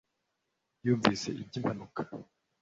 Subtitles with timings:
[0.85, 2.01] yumvise iby'impanuka.